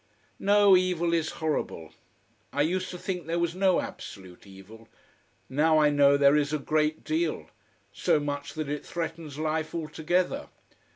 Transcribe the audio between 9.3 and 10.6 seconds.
life altogether.